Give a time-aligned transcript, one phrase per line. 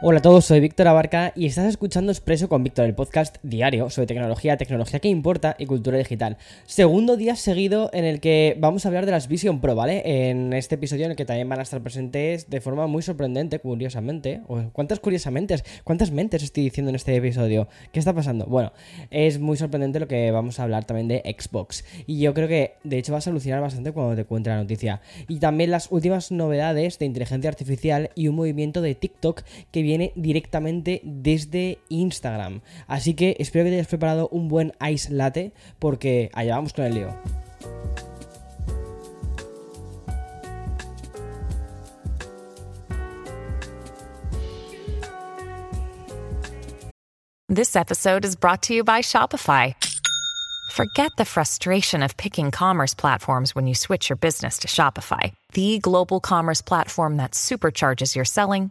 [0.00, 3.90] Hola a todos, soy Víctor Abarca y estás escuchando Expreso con Víctor, el podcast diario
[3.90, 6.36] sobre tecnología, tecnología que importa y cultura digital.
[6.66, 10.30] Segundo día seguido en el que vamos a hablar de las Vision Pro, ¿vale?
[10.30, 13.58] En este episodio en el que también van a estar presentes de forma muy sorprendente,
[13.58, 14.40] curiosamente.
[14.72, 15.56] ¿Cuántas curiosamente?
[15.82, 17.66] ¿Cuántas mentes estoy diciendo en este episodio?
[17.90, 18.46] ¿Qué está pasando?
[18.46, 18.72] Bueno,
[19.10, 21.84] es muy sorprendente lo que vamos a hablar también de Xbox.
[22.06, 25.00] Y yo creo que de hecho vas a alucinar bastante cuando te cuente la noticia.
[25.26, 29.42] Y también las últimas novedades de inteligencia artificial y un movimiento de TikTok
[29.72, 32.60] que viene directamente desde Instagram.
[32.86, 36.84] Así que espero que te hayas preparado un buen ice latte porque allá vamos con
[36.84, 37.14] el lío.
[47.48, 49.74] This episode is brought to you by Shopify.
[50.70, 55.78] Forget the frustration of picking commerce platforms when you switch your business to Shopify, the
[55.78, 58.70] global commerce platform that supercharges your selling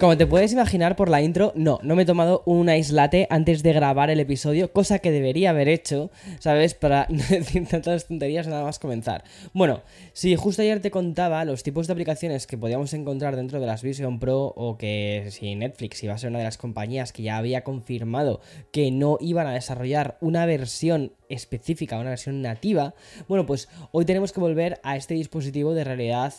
[0.00, 3.28] Como te puedes imaginar por la intro, no, no me he tomado un ice latte
[3.30, 6.74] antes de grabar el episodio, cosa que debería haber hecho, ¿sabes?
[6.74, 9.22] Para no decir tantas tonterías nada más comenzar.
[9.52, 13.66] Bueno, si justo ayer te contaba los tipos de aplicaciones que podíamos encontrar dentro de
[13.66, 17.22] las Vision Pro o que si Netflix iba a ser una de las compañías que
[17.22, 18.40] ya había confirmado
[18.72, 22.94] que no iban a desarrollar una versión específica, una versión nativa,
[23.28, 26.34] bueno, pues hoy tenemos que volver a este dispositivo de realidad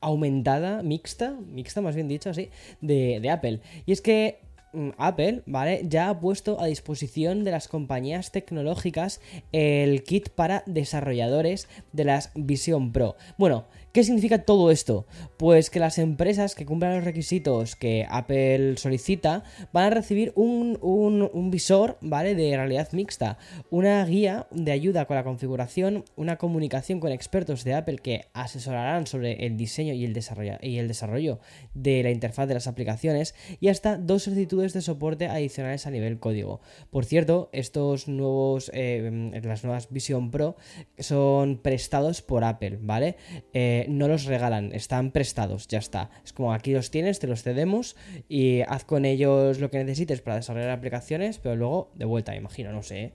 [0.00, 3.60] aumentada, mixta, mixta más bien dicho así, de, de Apple.
[3.86, 4.40] Y es que
[4.72, 5.82] mm, Apple, ¿vale?
[5.84, 9.20] Ya ha puesto a disposición de las compañías tecnológicas
[9.52, 13.16] el kit para desarrolladores de las Vision Pro.
[13.38, 15.06] Bueno, ¿Qué significa todo esto?
[15.38, 21.48] Pues que las empresas que cumplan los requisitos que Apple solicita van a recibir un,
[21.50, 22.34] visor, ¿vale?
[22.34, 23.38] De realidad mixta,
[23.70, 29.06] una guía de ayuda con la configuración, una comunicación con expertos de Apple que asesorarán
[29.06, 31.40] sobre el diseño y el desarrollo, y el desarrollo
[31.72, 36.18] de la interfaz de las aplicaciones y hasta dos solicitudes de soporte adicionales a nivel
[36.18, 36.60] código.
[36.90, 40.56] Por cierto, estos nuevos, eh, las nuevas Vision Pro
[40.98, 43.16] son prestados por Apple, ¿vale?
[43.52, 46.10] Eh, no los regalan, están prestados, ya está.
[46.24, 47.96] Es como aquí los tienes, te los cedemos
[48.28, 52.72] y haz con ellos lo que necesites para desarrollar aplicaciones, pero luego de vuelta, imagino,
[52.72, 53.04] no sé.
[53.04, 53.12] ¿eh?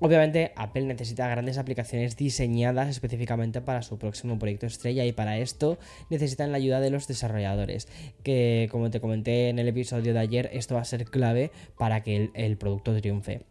[0.00, 5.78] Obviamente Apple necesita grandes aplicaciones diseñadas específicamente para su próximo proyecto estrella y para esto
[6.08, 7.88] necesitan la ayuda de los desarrolladores,
[8.22, 12.02] que como te comenté en el episodio de ayer, esto va a ser clave para
[12.02, 13.42] que el producto triunfe.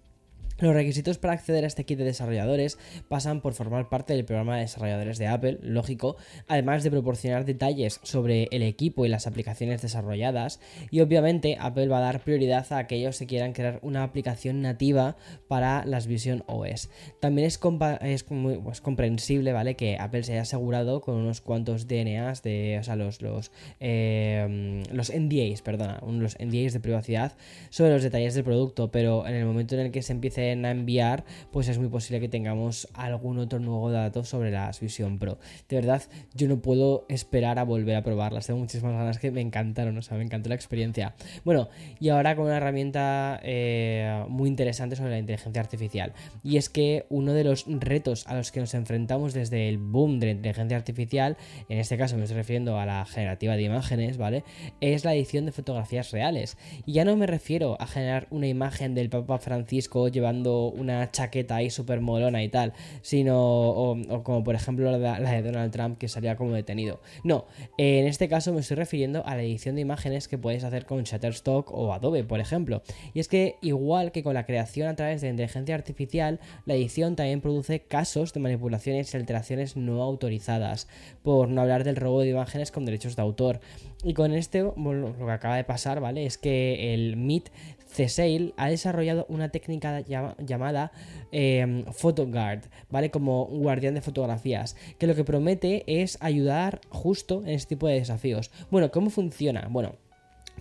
[0.60, 2.78] Los requisitos para acceder a este kit de desarrolladores
[3.08, 8.02] pasan por formar parte del programa de desarrolladores de Apple, lógico, además de proporcionar detalles
[8.04, 10.60] sobre el equipo y las aplicaciones desarrolladas,
[10.92, 15.16] y obviamente Apple va a dar prioridad a aquellos que quieran crear una aplicación nativa
[15.48, 16.90] para las Vision OS.
[17.22, 19.76] También es, pues, comprensible, ¿vale?
[19.76, 25.62] Que Apple se haya asegurado con unos cuantos DNAs de, o sea, los, los NDAs,
[25.62, 27.38] perdona, los NDAs de privacidad
[27.70, 30.72] sobre los detalles del producto, pero en el momento en el que se empiece a
[30.72, 35.38] enviar, pues es muy posible que tengamos algún otro nuevo dato sobre las Vision Pro.
[35.68, 36.02] De verdad,
[36.34, 38.48] yo no puedo esperar a volver a probarlas.
[38.48, 41.16] Tengo muchísimas ganas que me encantaron, o sea, me encantó la experiencia.
[41.46, 46.14] Bueno, y ahora con una herramienta eh, muy interesante sobre la inteligencia artificial.
[46.44, 50.20] Y es que uno de los retos a los que nos enfrentamos desde el boom
[50.20, 51.38] de la inteligencia artificial,
[51.68, 54.44] en este caso me estoy refiriendo a la generativa de imágenes, ¿vale?
[54.82, 56.58] Es la edición de fotografías reales.
[56.86, 61.56] Y ya no me refiero a generar una imagen del Papa Francisco llevando una chaqueta
[61.58, 66.08] ahí súper molona y tal, sino, o, como por ejemplo la de, Donald Trump que
[66.08, 67.00] salía como detenido.
[67.24, 67.46] No,
[67.78, 71.04] en este caso me estoy refiriendo a la edición de imágenes que puedes hacer con
[71.04, 72.82] Shutterstock o Adobe, por ejemplo.
[73.14, 77.16] Y es que igual que con la creación a través de inteligencia artificial, la edición
[77.16, 80.88] también produce casos de manipulaciones y alteraciones no autorizadas,
[81.24, 83.60] por no hablar del robo de imágenes con derechos de autor.
[84.04, 86.26] Y con este, lo que acaba de pasar, ¿vale?
[86.26, 87.50] Es que el MIT
[87.94, 90.92] CSAIL ha desarrollado una técnica llamada
[91.32, 93.12] eh, PhotoGuard, ¿vale?
[93.12, 97.96] Como guardián de fotografías, que lo que promete es ayudar justo en este tipo de
[97.96, 98.52] desafíos.
[98.72, 99.68] Bueno, ¿cómo funciona?
[99.70, 99.96] Bueno,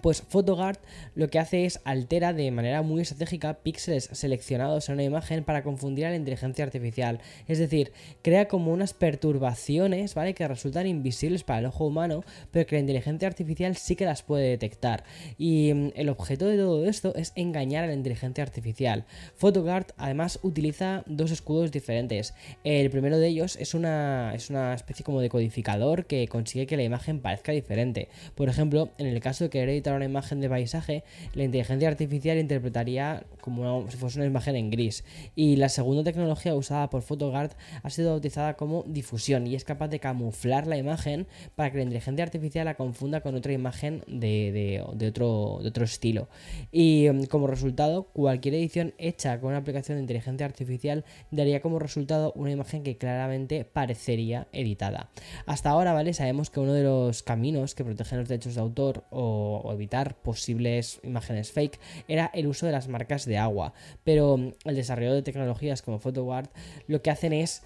[0.02, 0.78] Pues PhotoGuard
[1.14, 5.62] lo que hace es altera de manera muy estratégica píxeles seleccionados en una imagen para
[5.62, 7.20] confundir a la inteligencia artificial.
[7.46, 7.92] Es decir,
[8.22, 10.34] crea como unas perturbaciones, ¿vale?
[10.34, 14.22] Que resultan invisibles para el ojo humano, pero que la inteligencia artificial sí que las
[14.22, 15.04] puede detectar.
[15.36, 19.04] Y mm, el objeto de todo esto es engañar a la inteligencia artificial.
[19.36, 22.34] PhotoGuard además utiliza dos escudos diferentes.
[22.64, 26.76] El primero de ellos es una, es una especie como de codificador que consigue que
[26.76, 28.08] la imagen parezca diferente.
[28.34, 31.04] Por ejemplo, en el caso de querer editar una imagen de paisaje,
[31.34, 35.04] la inteligencia artificial interpretaría como si fuese una imagen en gris.
[35.34, 37.52] Y la segunda tecnología usada por PhotoGuard
[37.82, 41.84] ha sido bautizada como difusión y es capaz de camuflar la imagen para que la
[41.84, 46.28] inteligencia artificial la confunda con otra imagen de, otro, de otro estilo.
[46.72, 51.78] Y mm, como resultado, cualquier edición hecha con una aplicación de inteligencia artificial daría como
[51.78, 55.10] resultado una imagen que claramente parecería editada.
[55.46, 56.12] Hasta ahora, ¿vale?
[56.12, 60.16] Sabemos que uno de los caminos que protegen los derechos de autor o, o evitar
[60.16, 63.72] posibles imágenes fake era el uso de las marcas de agua.
[64.04, 66.50] Pero el desarrollo de tecnologías como PhotoGuard
[66.86, 67.62] lo que hacen es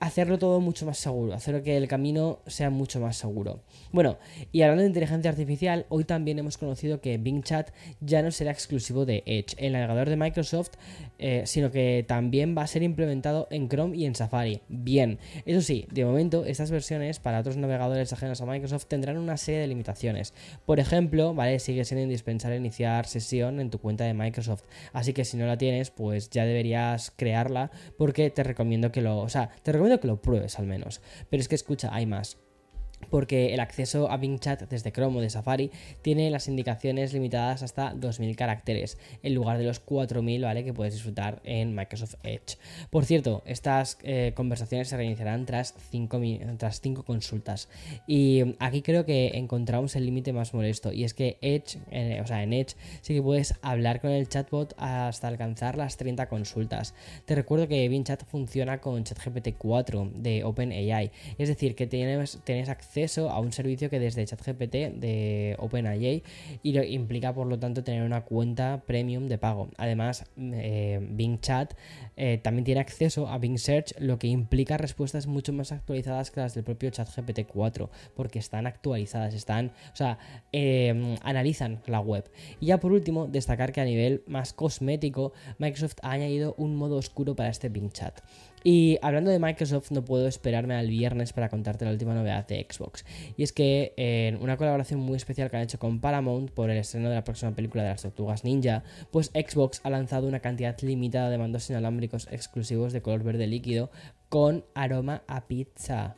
[0.00, 3.60] hacerlo todo mucho más seguro, hacer que el camino sea mucho más seguro.
[3.92, 4.18] Bueno,
[4.52, 7.70] y hablando de inteligencia artificial, hoy también hemos conocido que Bing Chat
[8.00, 10.72] ya no será exclusivo de Edge, el navegador de Microsoft,
[11.18, 14.60] eh, sino que también va a ser implementado en Chrome y en Safari.
[14.68, 19.36] Bien, eso sí, de momento estas versiones para otros navegadores ajenos a Microsoft tendrán una
[19.36, 20.34] serie de limitaciones.
[20.66, 25.24] Por ejemplo, vale, sigue siendo indispensable iniciar sesión en tu cuenta de Microsoft, así que
[25.24, 29.28] si no la tienes, pues ya deberías crearla porque te recomiendo que lo,
[30.00, 31.00] que lo pruebes al menos.
[31.30, 32.38] Pero es que escucha, hay más
[33.10, 35.70] porque el acceso a Bing Chat desde Chrome o de Safari
[36.02, 40.64] tiene las indicaciones limitadas hasta 2000 caracteres en lugar de los 4000 ¿vale?
[40.64, 42.58] que puedes disfrutar en Microsoft Edge.
[42.90, 46.20] Por cierto, estas eh, conversaciones se reiniciarán tras 5
[46.58, 47.68] tras cinco consultas
[48.06, 51.78] y aquí creo que encontramos el límite más molesto y es que Edge,
[52.22, 56.28] o sea, en Edge sí que puedes hablar con el chatbot hasta alcanzar las 30
[56.28, 56.94] consultas.
[57.24, 62.38] Te recuerdo que Bing Chat funciona con ChatGPT 4 de OpenAI, es decir, que tienes,
[62.44, 66.22] tienes acceso acceso a un servicio que desde ChatGPT de OpenAI
[66.62, 69.68] y lo implica por lo tanto tener una cuenta premium de pago.
[69.76, 71.74] Además, eh, Bing Chat
[72.16, 76.40] eh, también tiene acceso a Bing Search, lo que implica respuestas mucho más actualizadas que
[76.40, 80.18] las del propio ChatGPT 4, porque están actualizadas, están, o sea,
[80.52, 82.30] em, analizan la web.
[82.60, 86.96] Y ya por último, destacar que a nivel más cosmético, Microsoft ha añadido un modo
[86.96, 88.20] oscuro para este Bing Chat.
[88.68, 92.66] Y hablando de Microsoft, no puedo esperarme al viernes para contarte la última novedad de
[92.68, 92.75] Xbox.
[93.36, 96.78] Y es que en una colaboración muy especial que han hecho con Paramount por el
[96.78, 100.78] estreno de la próxima película de las Tortugas Ninja, pues Xbox ha lanzado una cantidad
[100.80, 103.90] limitada de mandos inalámbricos exclusivos de color verde líquido
[104.28, 106.16] con aroma a pizza.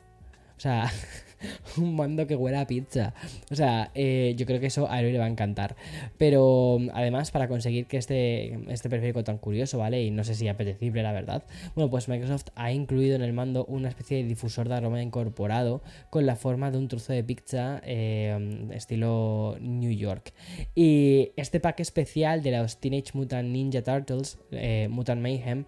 [0.56, 0.90] O sea,
[1.76, 3.14] un mando que huele a pizza.
[3.50, 5.76] O sea, eh, yo creo que eso a él le va a encantar.
[6.16, 10.02] Pero además, para conseguir que este, este periférico tan curioso, ¿vale?
[10.02, 11.44] Y no sé si apetecible, la verdad.
[11.74, 15.82] Bueno, pues Microsoft ha incluido en el mando una especie de difusor de aroma incorporado
[16.10, 20.32] con la forma de un trozo de pizza eh, estilo New York.
[20.74, 25.64] Y este pack especial de los Teenage Mutant Ninja Turtles, eh, Mutant Mayhem,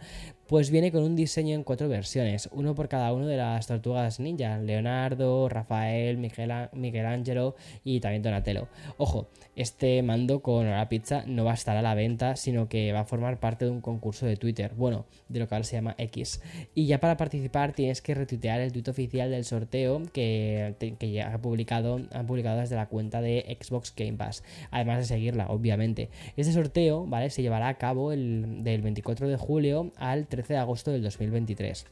[0.50, 4.18] pues viene con un diseño en cuatro versiones, uno por cada uno de las tortugas
[4.18, 7.54] ninja, Leonardo, Rafael, Miguel, Ángelo
[7.84, 8.66] y también Donatello.
[8.96, 12.92] Ojo, este mando con la pizza no va a estar a la venta, sino que
[12.92, 15.76] va a formar parte de un concurso de Twitter, bueno, de lo que ahora se
[15.76, 16.42] llama X.
[16.74, 21.40] Y ya para participar tienes que retuitear el tweet oficial del sorteo que, ya ha
[21.40, 24.42] publicado, han publicado desde la cuenta de Xbox Game Pass,
[24.72, 26.10] además de seguirla, obviamente.
[26.36, 27.30] Este sorteo, ¿vale?
[27.30, 31.02] Se llevará a cabo el, del 24 de julio al 3 13 de agosto del
[31.02, 31.86] 2023.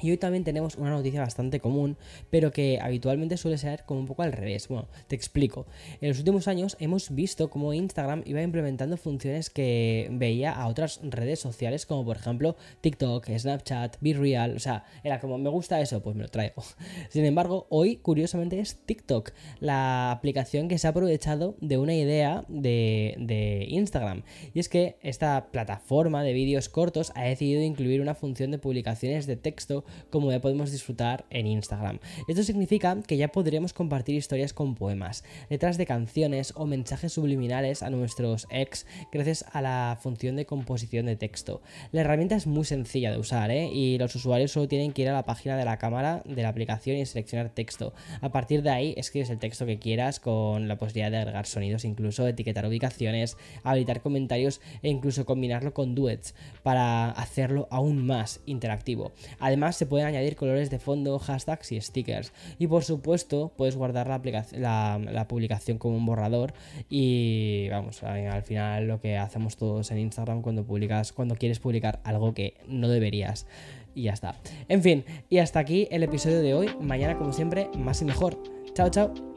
[0.00, 1.96] Y hoy también tenemos una noticia bastante común,
[2.30, 4.68] pero que habitualmente suele ser como un poco al revés.
[4.68, 5.66] Bueno, te explico.
[6.00, 11.00] En los últimos años hemos visto cómo Instagram iba implementando funciones que veía a otras
[11.02, 14.56] redes sociales, como por ejemplo TikTok, Snapchat, BeReal.
[14.56, 16.62] O sea, era como, me gusta eso, pues me lo traigo.
[17.08, 22.44] Sin embargo, hoy, curiosamente, es TikTok, la aplicación que se ha aprovechado de una idea
[22.48, 24.24] de, de Instagram.
[24.52, 29.26] Y es que esta plataforma de vídeos cortos ha decidido incluir una función de publicaciones
[29.26, 31.98] de texto como ya podemos disfrutar en Instagram.
[32.28, 37.82] Esto significa que ya podremos compartir historias con poemas, letras de canciones o mensajes subliminales
[37.82, 41.60] a nuestros ex gracias a la función de composición de texto.
[41.92, 43.68] La herramienta es muy sencilla de usar ¿eh?
[43.72, 46.48] y los usuarios solo tienen que ir a la página de la cámara de la
[46.48, 47.92] aplicación y seleccionar texto.
[48.20, 51.84] A partir de ahí escribes el texto que quieras con la posibilidad de agregar sonidos,
[51.84, 59.12] incluso etiquetar ubicaciones, habilitar comentarios e incluso combinarlo con duets para hacerlo aún más interactivo.
[59.38, 62.32] Además, Se pueden añadir colores de fondo, hashtags y stickers.
[62.58, 66.54] Y por supuesto, puedes guardar la, la, publicación como un borrador.
[66.88, 72.00] Y vamos, al final lo que hacemos todos en Instagram cuando publicas, cuando quieres publicar
[72.04, 73.46] algo que no deberías.
[73.94, 74.34] Y ya está.
[74.68, 76.70] En fin, y hasta aquí el episodio de hoy.
[76.80, 78.42] Mañana, como siempre, más y mejor.
[78.74, 79.35] Chao, chao.